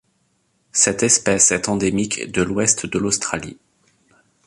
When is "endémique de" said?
1.69-2.41